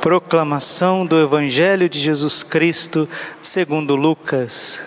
[0.00, 3.08] Proclamação do Evangelho de Jesus Cristo,
[3.42, 4.80] segundo Lucas.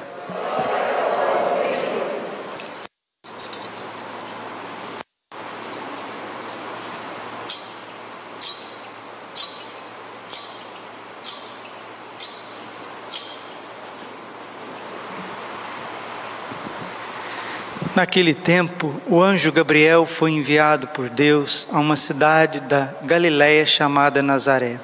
[17.99, 24.23] Naquele tempo, o anjo Gabriel foi enviado por Deus a uma cidade da Galiléia chamada
[24.23, 24.79] Nazaré,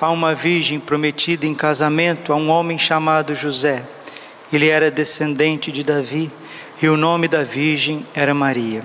[0.00, 3.84] a uma virgem prometida em casamento a um homem chamado José.
[4.50, 6.32] Ele era descendente de Davi
[6.80, 8.82] e o nome da virgem era Maria.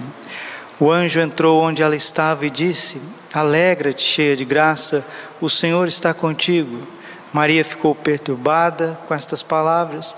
[0.78, 3.02] O anjo entrou onde ela estava e disse:
[3.34, 5.08] Alegra-te, cheia de graça,
[5.40, 6.86] o Senhor está contigo.
[7.32, 10.18] Maria ficou perturbada com estas palavras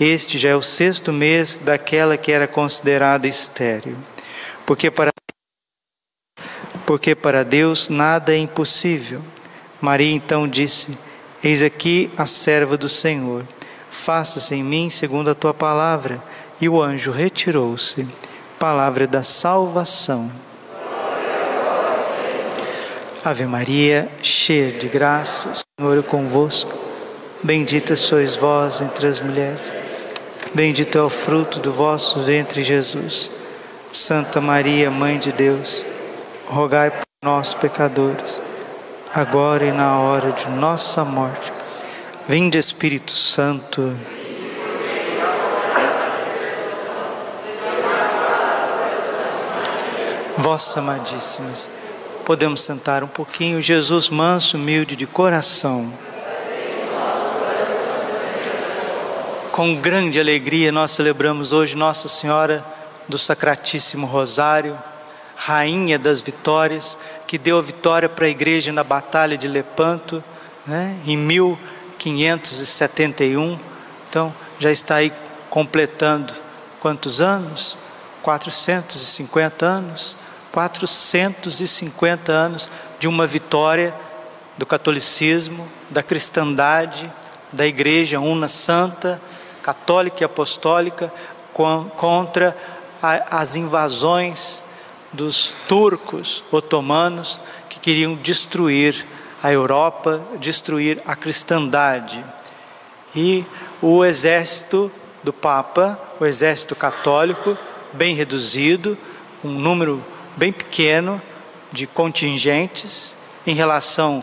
[0.00, 3.96] este já é o sexto mês daquela que era considerada estéril.
[4.64, 5.10] Porque para,
[6.86, 9.22] porque para Deus nada é impossível.
[9.80, 10.96] Maria então disse:
[11.42, 13.44] Eis aqui a serva do Senhor,
[13.90, 16.22] faça-se em mim segundo a tua palavra.
[16.60, 18.06] E o anjo retirou-se.
[18.58, 20.30] Palavra da salvação.
[23.24, 26.72] Ave Maria, cheia de graça, o Senhor é convosco.
[27.42, 29.81] Bendita sois vós entre as mulheres.
[30.54, 33.30] Bendito é o fruto do vosso ventre, Jesus.
[33.90, 35.84] Santa Maria, Mãe de Deus,
[36.46, 38.38] rogai por nós, pecadores,
[39.14, 41.50] agora e na hora de nossa morte.
[42.28, 43.96] Vinde, Espírito Santo.
[50.36, 51.70] Vossa amadíssimas,
[52.26, 55.90] podemos sentar um pouquinho, Jesus manso, humilde de coração.
[59.52, 62.64] Com grande alegria nós celebramos hoje Nossa Senhora
[63.06, 64.78] do Sacratíssimo Rosário,
[65.36, 66.96] Rainha das Vitórias,
[67.26, 70.24] que deu a vitória para a igreja na Batalha de Lepanto,
[70.66, 73.58] né, em 1571.
[74.08, 75.12] Então, já está aí
[75.50, 76.32] completando
[76.80, 77.76] quantos anos?
[78.22, 80.16] 450 anos.
[80.50, 83.94] 450 anos de uma vitória
[84.56, 87.12] do catolicismo, da cristandade,
[87.52, 89.20] da igreja una santa
[89.62, 91.12] católica e apostólica
[91.96, 92.56] contra
[93.30, 94.62] as invasões
[95.12, 99.06] dos turcos otomanos que queriam destruir
[99.42, 102.24] a Europa, destruir a cristandade.
[103.14, 103.44] E
[103.80, 104.90] o exército
[105.22, 107.58] do Papa, o exército católico,
[107.92, 108.96] bem reduzido,
[109.44, 110.02] um número
[110.36, 111.20] bem pequeno
[111.70, 114.22] de contingentes em relação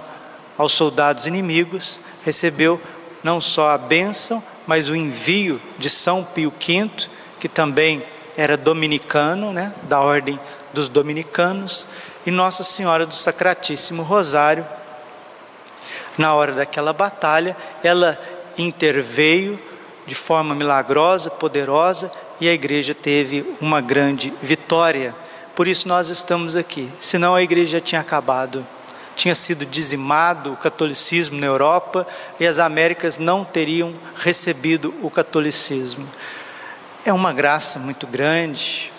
[0.58, 2.82] aos soldados inimigos, recebeu
[3.24, 6.92] não só a bênção, mas o envio de São Pio V,
[7.40, 8.04] que também
[8.38, 10.40] era dominicano, né, da ordem
[10.72, 11.88] dos dominicanos,
[12.24, 14.64] e Nossa Senhora do Sacratíssimo Rosário.
[16.20, 18.16] Na hora daquela batalha, ela
[18.60, 19.60] interveio
[20.06, 25.16] de forma milagrosa, poderosa, e a igreja teve uma grande vitória.
[25.56, 28.64] Por isso nós estamos aqui, senão a igreja tinha acabado
[29.20, 32.08] tinha sido dizimado o catolicismo na Europa
[32.40, 36.08] e as Américas não teriam recebido o catolicismo.
[37.04, 38.94] É uma graça muito grande.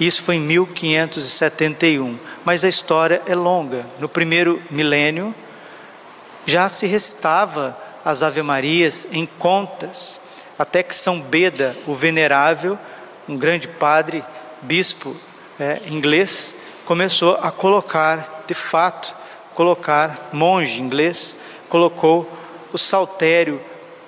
[0.00, 3.84] Isso foi em 1571, mas a história é longa.
[4.00, 5.34] No primeiro milênio
[6.46, 10.18] já se recitava as Ave-Marias em contas,
[10.58, 12.78] até que São Beda, o venerável,
[13.28, 14.24] um grande padre,
[14.62, 15.14] bispo
[15.60, 16.54] é, inglês,
[16.86, 19.17] começou a colocar de fato
[19.58, 21.34] colocar, monge inglês,
[21.68, 22.32] colocou
[22.72, 23.60] o saltério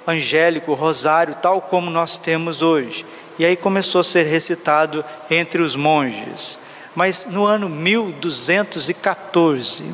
[0.06, 3.04] angélico, o rosário, tal como nós temos hoje.
[3.36, 6.56] E aí começou a ser recitado entre os monges.
[6.94, 9.92] Mas no ano 1214,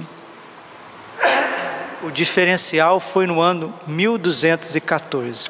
[2.03, 5.47] o diferencial foi no ano 1214.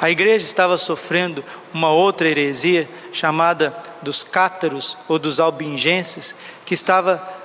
[0.00, 1.44] A igreja estava sofrendo
[1.74, 7.39] uma outra heresia chamada dos cátaros ou dos albingenses, que estava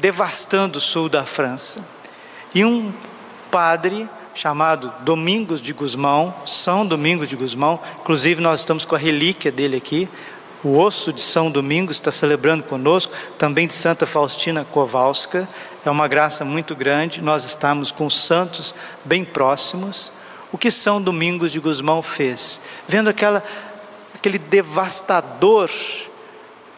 [0.00, 1.84] devastando o sul da França.
[2.54, 2.92] E um
[3.50, 9.50] padre chamado Domingos de Gusmão, São Domingos de Gusmão, inclusive nós estamos com a relíquia
[9.50, 10.08] dele aqui,
[10.62, 15.48] o osso de São Domingos está celebrando conosco, também de Santa Faustina Kowalska,
[15.84, 18.74] é uma graça muito grande, nós estamos com os santos
[19.04, 20.12] bem próximos.
[20.50, 22.60] O que São Domingos de Gusmão fez?
[22.86, 23.42] Vendo aquela,
[24.14, 25.70] aquele devastador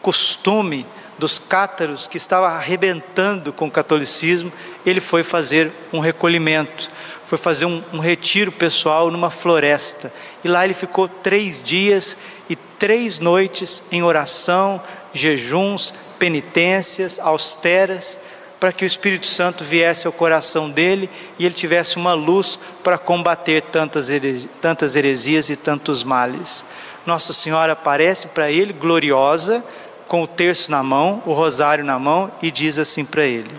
[0.01, 0.85] costume
[1.21, 4.51] dos cátaros que estava arrebentando com o catolicismo,
[4.83, 6.89] ele foi fazer um recolhimento,
[7.23, 10.11] foi fazer um, um retiro pessoal numa floresta.
[10.43, 12.17] E lá ele ficou três dias
[12.49, 14.81] e três noites em oração,
[15.13, 18.17] jejuns, penitências austeras,
[18.59, 21.07] para que o Espírito Santo viesse ao coração dele
[21.37, 26.63] e ele tivesse uma luz para combater tantas heresias, tantas heresias e tantos males.
[27.05, 29.63] Nossa Senhora aparece para ele gloriosa,
[30.11, 33.49] com o terço na mão, o rosário na mão, e diz assim para ele: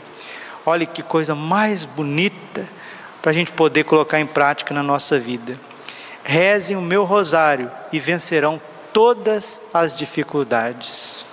[0.66, 2.69] Olha que coisa mais bonita
[3.22, 5.58] para a gente poder colocar em prática na nossa vida.
[6.22, 8.60] Rezem o meu rosário e vencerão
[8.93, 11.25] todas as dificuldades.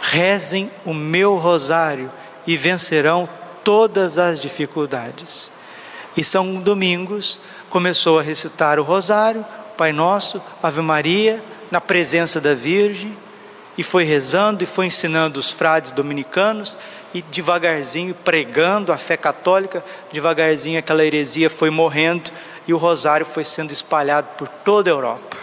[0.00, 2.08] Rezem o meu rosário
[2.46, 3.28] e vencerão
[3.64, 5.50] todas as dificuldades.
[6.16, 9.44] E São Domingos começou a recitar o rosário,
[9.76, 13.25] Pai Nosso, Ave Maria, na presença da Virgem,
[13.76, 16.76] e foi rezando e foi ensinando os frades dominicanos
[17.12, 22.30] e devagarzinho pregando a fé católica, devagarzinho aquela heresia foi morrendo
[22.66, 25.36] e o rosário foi sendo espalhado por toda a Europa.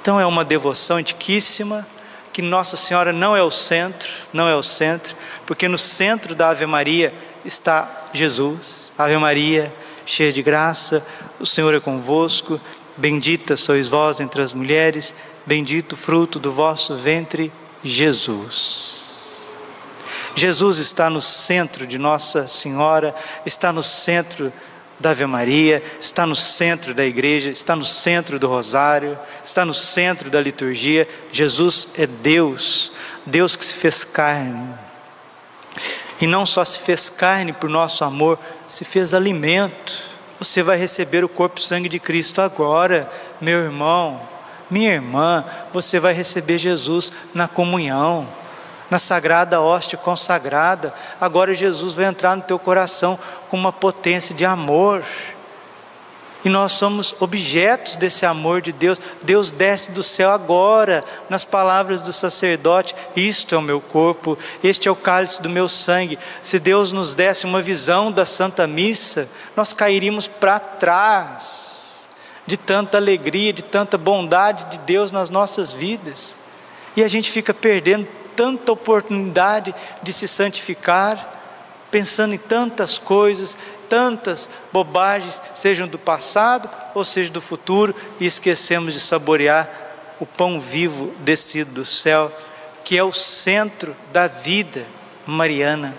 [0.00, 1.86] Então é uma devoção antiquíssima,
[2.32, 5.14] que Nossa Senhora não é o centro, não é o centro,
[5.46, 7.14] porque no centro da Ave Maria
[7.44, 8.92] está Jesus.
[8.98, 9.72] Ave Maria,
[10.04, 11.06] cheia de graça,
[11.38, 12.60] o Senhor é convosco,
[12.96, 15.14] bendita sois vós entre as mulheres,
[15.46, 17.52] bendito fruto do vosso ventre,
[17.82, 19.04] Jesus.
[20.34, 23.14] Jesus está no centro de Nossa Senhora,
[23.46, 24.52] está no centro
[24.98, 29.74] da Ave Maria, está no centro da igreja, está no centro do rosário, está no
[29.74, 31.08] centro da liturgia.
[31.30, 32.92] Jesus é Deus,
[33.24, 34.74] Deus que se fez carne.
[36.20, 40.14] E não só se fez carne por nosso amor, se fez alimento.
[40.38, 43.10] Você vai receber o corpo e sangue de Cristo agora,
[43.40, 44.33] meu irmão.
[44.70, 48.26] Minha irmã, você vai receber Jesus na comunhão,
[48.90, 50.92] na sagrada hóstia consagrada.
[51.20, 53.18] Agora Jesus vai entrar no teu coração
[53.50, 55.04] com uma potência de amor.
[56.44, 59.00] E nós somos objetos desse amor de Deus.
[59.22, 64.86] Deus desce do céu agora, nas palavras do sacerdote: Isto é o meu corpo, este
[64.86, 66.18] é o cálice do meu sangue.
[66.42, 69.26] Se Deus nos desse uma visão da Santa Missa,
[69.56, 71.83] nós cairíamos para trás
[72.46, 76.38] de tanta alegria, de tanta bondade de Deus nas nossas vidas.
[76.96, 78.06] E a gente fica perdendo
[78.36, 81.32] tanta oportunidade de se santificar,
[81.90, 83.56] pensando em tantas coisas,
[83.88, 89.68] tantas bobagens, sejam do passado ou seja do futuro, e esquecemos de saborear
[90.20, 92.30] o pão vivo descido do céu,
[92.84, 94.84] que é o centro da vida
[95.26, 95.94] mariana.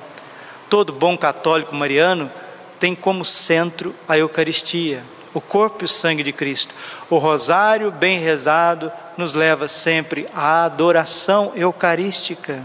[0.70, 2.32] Todo bom católico mariano
[2.80, 5.04] tem como centro a Eucaristia
[5.36, 6.74] o corpo e o sangue de Cristo.
[7.10, 12.64] O rosário bem rezado nos leva sempre à adoração eucarística.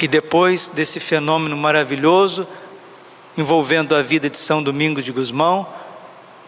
[0.00, 2.48] E depois desse fenômeno maravilhoso,
[3.36, 5.68] envolvendo a vida de São Domingos de Gusmão,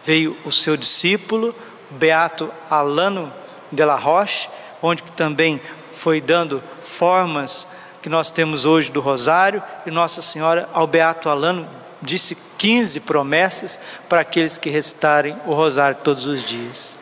[0.03, 1.53] veio o seu discípulo,
[1.91, 3.31] Beato Alano
[3.71, 4.49] de la Roche,
[4.81, 7.67] onde também foi dando formas
[8.01, 13.79] que nós temos hoje do rosário, e Nossa Senhora ao Beato Alano disse 15 promessas
[14.07, 16.95] para aqueles que recitarem o rosário todos os dias.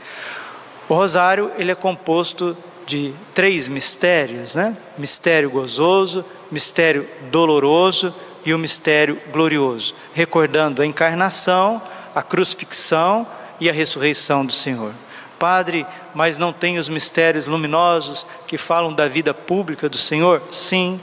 [0.87, 4.75] O rosário ele é composto de três mistérios, né?
[4.97, 8.13] Mistério gozoso, mistério doloroso
[8.45, 11.81] e o mistério glorioso, recordando a encarnação,
[12.13, 13.25] a crucifixão
[13.59, 14.93] e a ressurreição do Senhor.
[15.39, 20.41] Padre, mas não tem os mistérios luminosos que falam da vida pública do Senhor?
[20.51, 20.99] Sim,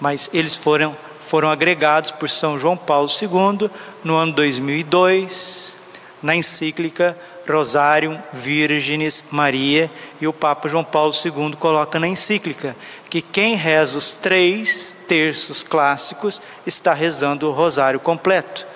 [0.00, 3.68] mas eles foram foram agregados por São João Paulo II
[4.04, 5.76] no ano 2002,
[6.22, 7.18] na encíclica
[7.48, 9.90] Rosarium Virginis Maria,
[10.20, 12.76] e o Papa João Paulo II coloca na encíclica
[13.10, 18.66] que quem reza os três terços clássicos está rezando o rosário completo,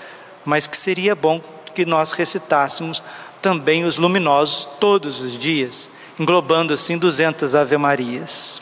[0.45, 1.41] mas que seria bom
[1.75, 3.03] que nós recitássemos
[3.41, 5.89] também os luminosos todos os dias,
[6.19, 8.60] englobando assim 200 Ave Marias.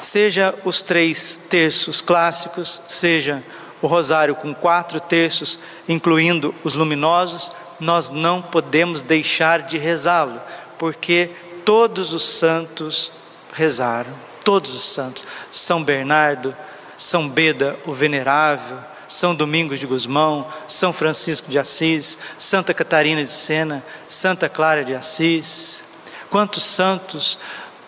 [0.00, 3.42] Seja os três terços clássicos, seja
[3.80, 10.40] o rosário com quatro terços, incluindo os luminosos, nós não podemos deixar de rezá-lo,
[10.78, 11.30] porque
[11.64, 13.12] todos os santos
[13.52, 14.12] rezaram,
[14.44, 16.56] todos os santos, São Bernardo,
[16.96, 18.78] São Beda, o Venerável,
[19.08, 24.94] São Domingos de Gusmão, São Francisco de Assis, Santa Catarina de Sena, Santa Clara de
[24.94, 25.82] Assis.
[26.30, 27.38] Quantos santos,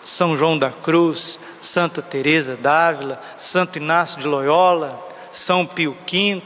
[0.03, 4.99] São João da Cruz, Santa Teresa d'Ávila, Santo Inácio de Loyola,
[5.31, 6.41] São Pio V,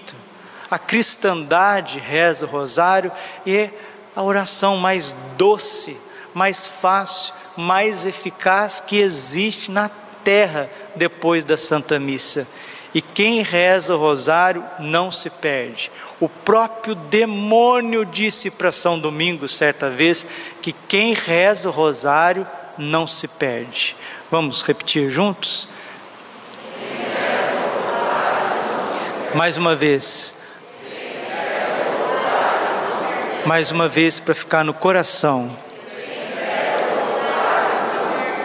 [0.69, 3.11] a cristandade reza o rosário
[3.45, 3.73] e é
[4.15, 5.97] a oração mais doce,
[6.33, 9.89] mais fácil, mais eficaz que existe na
[10.23, 12.47] terra depois da Santa Missa.
[12.93, 15.91] E quem reza o rosário não se perde.
[16.19, 20.25] O próprio demônio disse para São Domingos certa vez
[20.61, 23.95] que quem reza o rosário não se perde.
[24.29, 25.67] Vamos repetir juntos?
[29.33, 30.41] Mais uma vez.
[33.45, 35.55] Mais uma vez para ficar no coração.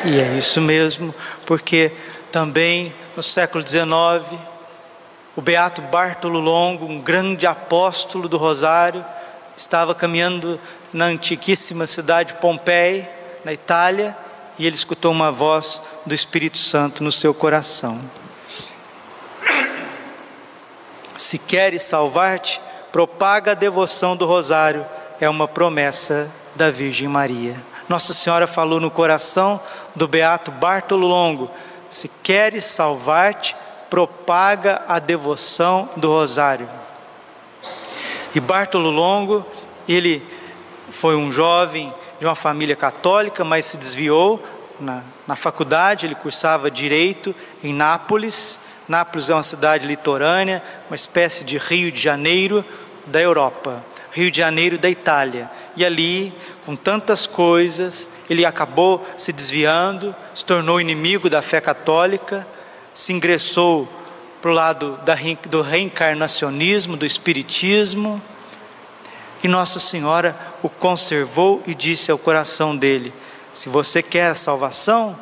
[0.05, 1.93] E é isso mesmo, porque
[2.33, 4.41] também no século XIX,
[5.37, 9.05] o beato Bartolo Longo, um grande apóstolo do Rosário,
[9.57, 10.59] estava caminhando
[10.93, 13.09] na antiquíssima cidade de Pompeia,
[13.45, 14.17] na Itália,
[14.59, 18.01] e ele escutou uma voz do Espírito Santo no seu coração.
[21.17, 24.87] Se queres salvar-te, propaga a devoção do Rosário,
[25.21, 27.57] é uma promessa da Virgem Maria.
[27.89, 29.61] Nossa Senhora falou no coração
[29.95, 31.51] do beato Bartolo Longo:
[31.89, 33.57] se queres salvar-te,
[33.89, 36.69] propaga a devoção do Rosário.
[38.35, 39.45] E Bartolo Longo,
[39.89, 40.25] ele
[40.91, 44.45] foi um jovem de uma família católica, mas se desviou
[44.79, 47.35] na, na faculdade, ele cursava direito
[47.65, 48.61] em Nápoles.
[48.87, 52.63] Nápoles é uma cidade litorânea, uma espécie de Rio de Janeiro
[53.07, 55.51] da Europa, Rio de Janeiro da Itália.
[55.75, 56.33] E ali,
[56.67, 62.47] com tantas coisas, ele acabou se desviando, se tornou inimigo da fé católica,
[62.93, 63.89] se ingressou
[64.43, 68.21] para o lado da, do reencarnacionismo, do espiritismo,
[69.43, 73.13] e Nossa Senhora o conservou e disse ao coração dele:
[73.53, 75.19] Se você quer a salvação,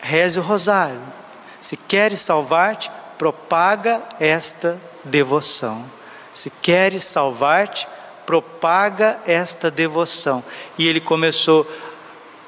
[0.00, 1.00] reze o rosário.
[1.58, 5.84] Se queres salvar-te, propaga esta devoção.
[6.32, 7.86] Se queres salvar-te,
[8.24, 10.42] propaga esta devoção.
[10.78, 11.66] E ele começou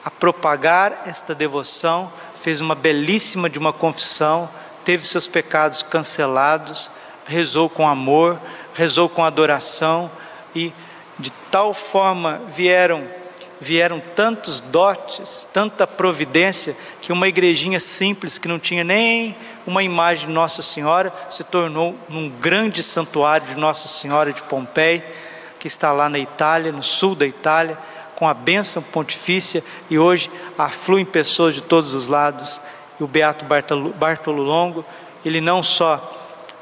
[0.05, 4.49] a propagar esta devoção, fez uma belíssima de uma confissão,
[4.85, 6.91] teve seus pecados cancelados,
[7.25, 8.41] rezou com amor,
[8.75, 10.11] rezou com adoração
[10.55, 10.73] e
[11.19, 13.07] de tal forma vieram
[13.61, 20.27] vieram tantos dotes, tanta providência que uma igrejinha simples que não tinha nem uma imagem
[20.27, 25.05] de Nossa Senhora, se tornou num grande santuário de Nossa Senhora de Pompeia,
[25.59, 27.79] que está lá na Itália, no sul da Itália,
[28.17, 32.61] com a bênção pontifícia, e hoje afluem pessoas de todos os lados.
[32.99, 34.85] E o Beato Bartolo, Bartolo Longo,
[35.25, 36.19] ele não só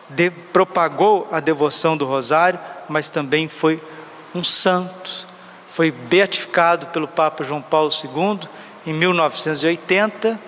[0.09, 3.83] de, propagou a devoção do Rosário, mas também foi
[4.35, 5.29] um santo.
[5.69, 8.49] Foi beatificado pelo Papa João Paulo II
[8.87, 10.39] em 1980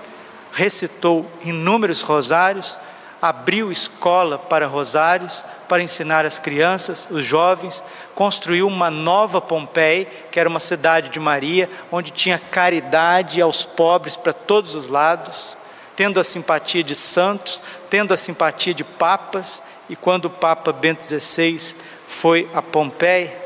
[0.53, 2.79] recitou inúmeros rosários,
[3.21, 7.83] abriu escola para rosários, para ensinar as crianças, os jovens,
[8.15, 14.17] construiu uma nova Pompeia, que era uma cidade de Maria, onde tinha caridade aos pobres
[14.17, 15.57] para todos os lados,
[15.97, 21.03] tendo a simpatia de santos, tendo a simpatia de papas, e quando o Papa Bento
[21.03, 21.75] XVI
[22.07, 23.42] foi a Pompeia,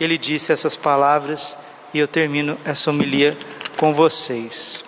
[0.00, 1.56] ele disse essas palavras,
[1.92, 3.36] e eu termino essa homilia
[3.76, 4.84] com vocês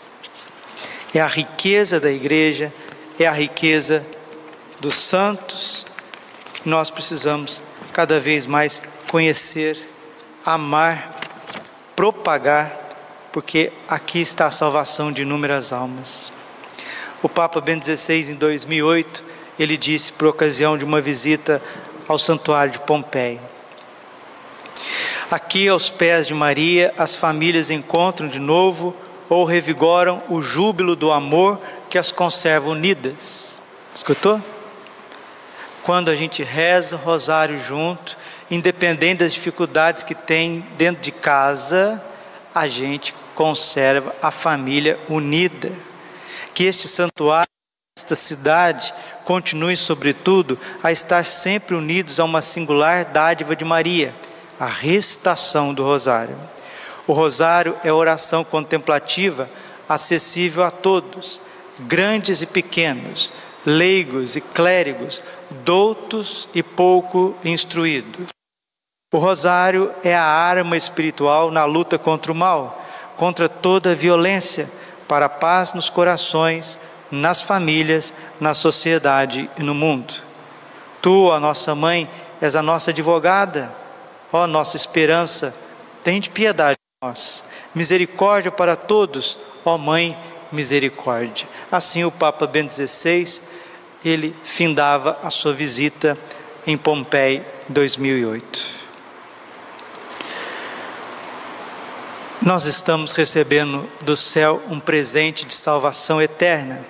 [1.14, 2.72] é a riqueza da igreja,
[3.18, 4.04] é a riqueza
[4.80, 5.86] dos santos.
[6.64, 7.62] Nós precisamos
[7.92, 9.78] cada vez mais conhecer,
[10.44, 11.16] amar,
[11.96, 12.76] propagar,
[13.32, 16.32] porque aqui está a salvação de inúmeras almas.
[17.22, 19.24] O Papa Bento XVI, em 2008,
[19.58, 21.60] ele disse, por ocasião de uma visita
[22.06, 23.40] ao santuário de Pompeia:
[25.30, 28.96] Aqui aos pés de Maria, as famílias encontram de novo
[29.28, 33.58] ou revigoram o júbilo do amor que as conserva unidas.
[33.94, 34.42] Escutou?
[35.82, 38.16] Quando a gente reza o rosário junto,
[38.50, 42.02] independente das dificuldades que tem dentro de casa,
[42.54, 45.70] a gente conserva a família unida.
[46.54, 47.50] Que este santuário,
[47.98, 48.94] esta cidade,
[49.26, 54.14] continue, sobretudo, a estar sempre unidos a uma singular dádiva de Maria,
[54.58, 56.36] a recitação do rosário.
[57.06, 59.48] O rosário é oração contemplativa,
[59.88, 61.40] acessível a todos.
[61.80, 63.32] grandes e pequenos,
[63.64, 65.22] leigos e clérigos,
[65.64, 68.26] doutos e pouco instruídos.
[69.14, 72.84] O rosário é a arma espiritual na luta contra o mal,
[73.16, 74.68] contra toda violência,
[75.06, 76.78] para a paz nos corações,
[77.10, 80.14] nas famílias, na sociedade e no mundo.
[81.00, 82.10] Tu, a nossa mãe,
[82.40, 83.74] és a nossa advogada,
[84.32, 85.54] ó nossa esperança,
[86.02, 87.44] tem de piedade de nós.
[87.74, 90.16] Misericórdia para todos, ó Mãe,
[90.50, 91.48] misericórdia.
[91.70, 93.40] Assim o Papa Bento XVI,
[94.04, 96.16] ele findava a sua visita
[96.66, 98.78] em Pompeii em 2008.
[102.40, 106.84] Nós estamos recebendo do céu um presente de salvação eterna.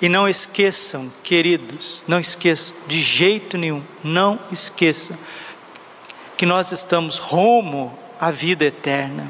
[0.00, 5.16] E não esqueçam, queridos, não esqueçam, de jeito nenhum, não esqueçam,
[6.36, 9.26] que nós estamos rumo à vida eterna.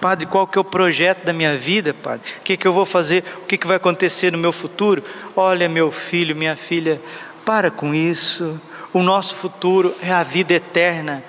[0.00, 2.28] Padre, qual que é o projeto da minha vida, Padre?
[2.38, 3.24] O que, que eu vou fazer?
[3.42, 5.02] O que, que vai acontecer no meu futuro?
[5.34, 7.00] Olha, meu filho, minha filha,
[7.44, 8.60] para com isso.
[8.92, 11.24] O nosso futuro é a vida eterna.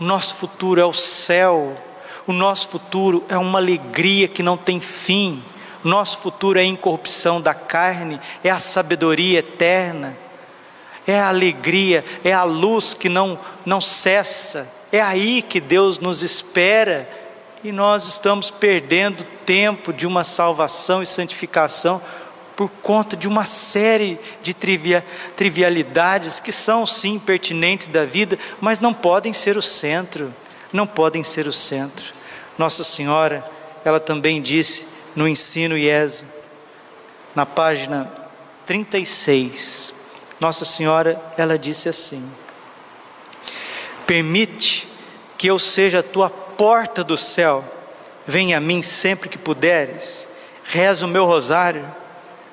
[0.00, 1.76] O nosso futuro é o céu.
[2.26, 5.42] O nosso futuro é uma alegria que não tem fim.
[5.84, 10.16] O nosso futuro é a incorrupção da carne, é a sabedoria eterna,
[11.06, 14.70] é a alegria, é a luz que não, não cessa.
[14.90, 17.08] É aí que Deus nos espera
[17.64, 22.00] e nós estamos perdendo tempo de uma salvação e santificação
[22.54, 25.04] por conta de uma série de trivia,
[25.34, 30.32] trivialidades que são sim pertinentes da vida, mas não podem ser o centro
[30.72, 32.12] não podem ser o centro.
[32.56, 33.44] Nossa Senhora,
[33.84, 36.24] ela também disse no ensino IESO,
[37.34, 38.10] na página
[38.66, 39.92] 36,
[40.42, 42.28] Nossa Senhora, ela disse assim:
[44.04, 44.88] Permite
[45.38, 47.64] que eu seja a tua porta do céu,
[48.26, 50.26] venha a mim sempre que puderes,
[50.64, 51.86] reza o meu rosário,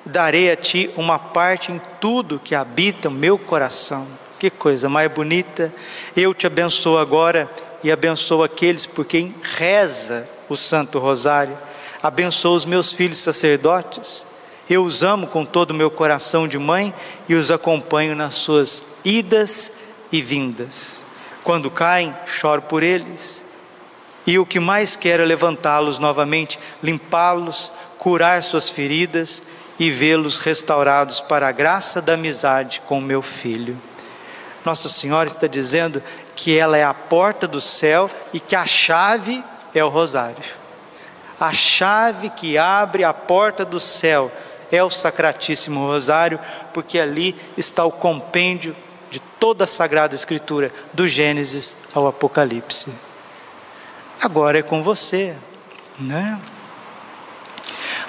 [0.06, 4.06] darei a ti uma parte em tudo que habita o meu coração.
[4.38, 5.74] Que coisa mais bonita!
[6.16, 7.50] Eu te abençoo agora
[7.82, 11.58] e abençoo aqueles por quem reza o Santo Rosário.
[12.00, 14.29] Abençoo os meus filhos sacerdotes.
[14.70, 16.94] Eu os amo com todo o meu coração de mãe
[17.28, 19.72] e os acompanho nas suas idas
[20.12, 21.04] e vindas.
[21.42, 23.42] Quando caem, choro por eles.
[24.24, 29.42] E o que mais quero é levantá-los novamente, limpá-los, curar suas feridas
[29.76, 33.76] e vê-los restaurados para a graça da amizade com meu filho.
[34.64, 36.00] Nossa Senhora está dizendo
[36.36, 39.42] que ela é a porta do céu e que a chave
[39.74, 40.44] é o rosário.
[41.40, 44.30] A chave que abre a porta do céu
[44.70, 46.38] é o Sacratíssimo Rosário,
[46.72, 48.76] porque ali está o compêndio
[49.10, 52.92] de toda a Sagrada Escritura, do Gênesis ao Apocalipse.
[54.22, 55.34] Agora é com você,
[55.98, 56.38] né?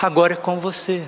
[0.02, 1.04] Agora é com você.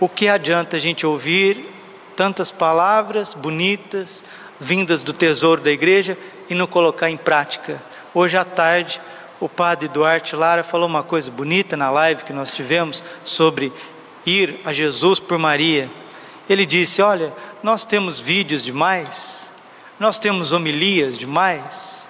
[0.00, 1.68] O que adianta a gente ouvir
[2.16, 4.24] tantas palavras bonitas
[4.60, 7.80] vindas do tesouro da igreja e não colocar em prática.
[8.12, 9.00] Hoje à tarde,
[9.38, 13.72] o padre Duarte Lara falou uma coisa bonita na live que nós tivemos sobre
[14.28, 15.90] ir a Jesus por Maria.
[16.48, 19.50] Ele disse: Olha, nós temos vídeos demais,
[19.98, 22.08] nós temos homilias demais,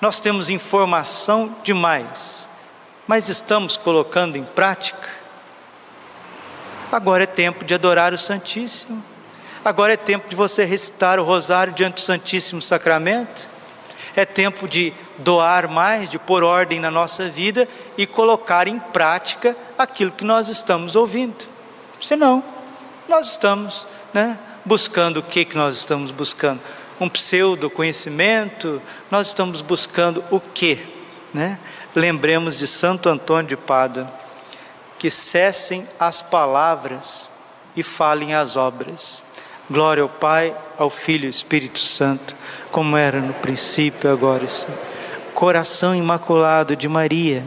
[0.00, 2.48] nós temos informação demais,
[3.06, 5.20] mas estamos colocando em prática?
[6.90, 9.02] Agora é tempo de adorar o Santíssimo.
[9.64, 13.48] Agora é tempo de você recitar o rosário diante do Santíssimo Sacramento.
[14.16, 19.56] É tempo de doar mais, de pôr ordem na nossa vida e colocar em prática
[19.82, 21.48] aquilo que nós estamos ouvindo.
[22.00, 22.42] Senão,
[23.08, 26.60] nós estamos né, buscando o que, que nós estamos buscando?
[27.00, 28.80] Um pseudo conhecimento?
[29.10, 30.78] Nós estamos buscando o que?
[31.32, 31.58] Né?
[31.94, 34.06] Lembremos de Santo Antônio de Pádua,
[34.98, 37.26] que cessem as palavras
[37.74, 39.22] e falem as obras.
[39.70, 42.34] Glória ao Pai, ao Filho e ao Espírito Santo
[42.70, 44.80] como era no princípio, agora e sempre.
[45.34, 47.44] Coração imaculado de Maria